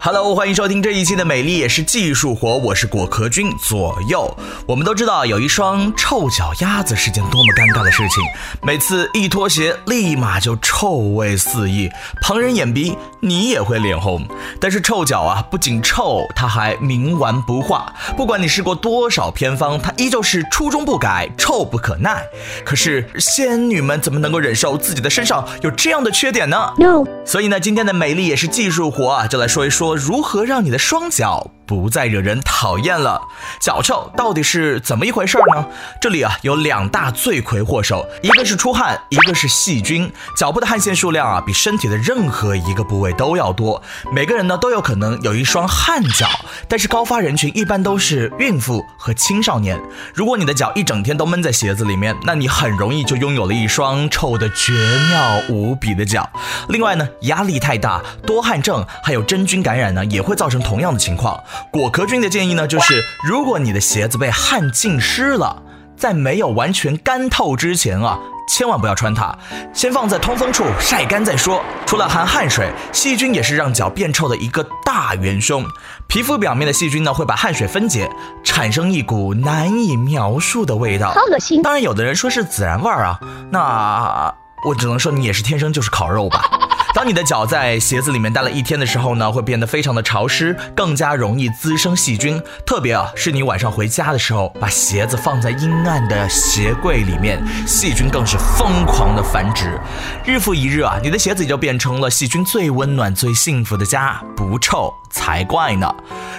[0.00, 4.32] Hello，欢迎收听这一期的《美丽也是技术活》，我是果壳君左右。
[4.64, 8.22] 我们都知道，有一双臭脚丫子是件多么尴尬的事情，
[8.62, 11.90] 每次一脱鞋，立马就臭味四溢，
[12.22, 14.24] 旁人眼鼻，你也会脸红。
[14.60, 22.22] 但是臭脚啊，不仅臭，它还冥顽不化，不管你试过多少偏方，它依旧是初衷不改，臭不可耐。
[22.64, 27.04] 可是仙女们怎么能够忍受自己的身上有这样的缺点呢？No。
[27.26, 29.87] 所以呢，今天的美丽也是技术活啊，就来说一说。
[29.96, 33.20] 如何让你的双脚不再惹人讨厌了？
[33.60, 35.66] 脚臭到底是怎么一回事呢？
[36.00, 40.10] 这里啊有两大罪魁祸首，一个是出汗，一个是细菌。
[40.36, 46.26] 脚部的汗腺数量啊比身体的任何一个部位都要多，每个人呢都有可能有一双汗脚，
[46.68, 49.78] 但是高发人群一般都是孕妇和青少年。
[50.14, 54.72] 如果你的脚一整天都闷在鞋子里面，那你很容易就拥有了一双臭的绝
[55.10, 56.28] 妙无比的脚。
[56.70, 59.77] 另外呢，压力太大、多汗症还有真菌感染。
[59.92, 61.42] 呢也会造成同样的情况。
[61.70, 65.62] 果壳君的建议呢，就是如果你的鞋子被汗浸湿了，
[65.96, 69.36] 在没有完全干透之前啊，千万不要穿它，
[69.74, 71.62] 先放在通风处晒干再说。
[71.86, 75.64] 除了含汗水，细菌也是让脚变臭的一个大元凶。
[76.06, 78.08] 皮肤表面的细菌呢，会把汗水分解，
[78.44, 81.62] 产生一股难以描述的味道，好恶心。
[81.62, 83.18] 当然，有的人说是孜然味儿啊，
[83.50, 84.32] 那
[84.64, 86.44] 我只能说你也是天生就是烤肉吧。
[86.94, 92.42] 当你的脚在鞋子里面待了一天的时候呢，会变得非常的潮湿，更加容易滋生细菌。
[92.66, 99.78] 特别啊，是你晚上回家的时候，把鞋子放在阴暗的鞋柜里面，细菌更是疯狂的繁殖。
[100.24, 105.94] 日复一日啊，你的鞋子也就变成了细菌最温暖、最幸福的家，不臭才怪呢。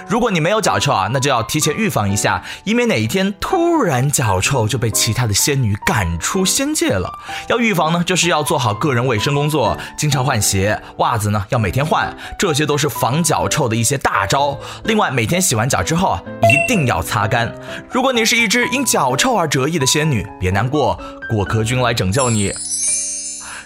[0.08, 7.20] 如果你没有脚臭啊，那就要提前预防一下，以免哪一天突然脚臭就被其他的仙女赶出仙界了。
[7.48, 14.58] 要预防呢，就是要做好个人卫生工作，经常换鞋、袜子呢要每天换，这些都是防脚臭的一些大招。
[14.84, 17.52] 另外，每天洗完脚之后啊，一定要擦干。
[17.90, 20.98] 如果你是一只因脚臭而折翼的仙女，别难过，
[21.30, 22.52] 果壳君来拯救你。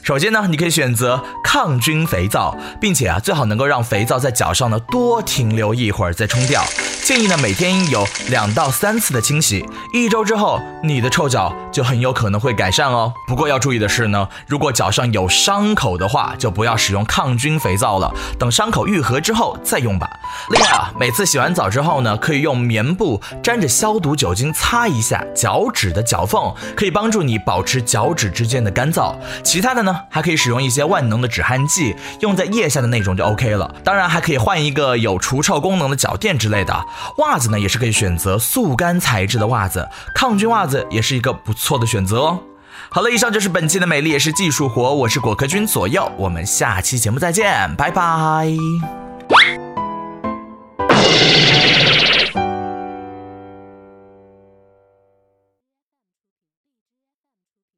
[0.03, 6.63] 首先呢，你可以选择抗菌肥皂，并且啊，最好能够让肥皂在脚上呢多停留一会儿再冲掉。
[7.05, 13.13] 建议呢，每天有两到三次的清洗，一周之后，你的臭脚就很有可能会改善哦。
[13.27, 20.09] 不过要注意的是呢，如果脚上有伤口的话，就不要使用抗菌肥皂了，等伤口愈合之后再用吧。
[20.49, 29.15] 另外啊，每次洗完澡之后呢，可以用棉布沾着消毒酒精擦一下脚趾的脚缝，可以帮助你保持脚趾之间的干燥。
[29.43, 33.75] 其他的呢，还可以使用一些万能的止汗剂，用在腋下的那种就 OK 了。
[33.85, 36.75] 当然还可以换一个有除臭功能的脚垫之类的。
[37.17, 42.41] 袜子呢，也是可以选择速干材质的袜子，抗菌袜子也是一个不错的选择哦。
[42.91, 49.04] 好了，以上就是本期的美丽也是技术活，我是果壳君左右，我们下期节目再见，拜拜。